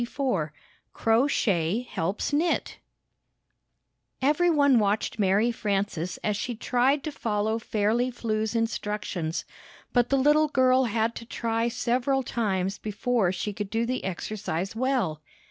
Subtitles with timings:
[0.01, 2.77] "¥il^OT two keep 6"'
[4.39, 9.45] ^VERYONE watched Mary Frances as she tried to follow Fairly Flew's instruc tions;
[9.93, 14.75] but the little girl had to try several times before she could do the exercise
[14.75, 15.21] well.